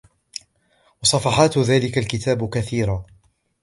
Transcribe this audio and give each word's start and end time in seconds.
صفحات 1.03 1.57
ذلك 1.57 1.97
الكتاب 1.97 2.49
كثيرة 2.49 3.05